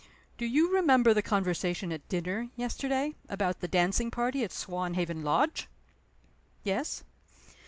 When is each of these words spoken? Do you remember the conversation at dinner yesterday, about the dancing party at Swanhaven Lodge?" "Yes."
Do 0.39 0.47
you 0.47 0.73
remember 0.73 1.13
the 1.13 1.21
conversation 1.21 1.91
at 1.91 2.09
dinner 2.09 2.49
yesterday, 2.55 3.13
about 3.29 3.59
the 3.59 3.67
dancing 3.67 4.09
party 4.09 4.43
at 4.43 4.49
Swanhaven 4.49 5.23
Lodge?" 5.23 5.67
"Yes." 6.63 7.03